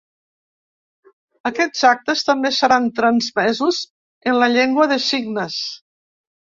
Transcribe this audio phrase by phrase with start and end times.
[1.49, 3.85] Aquests actes també seran transmesos
[4.33, 5.65] en la llengua de signes.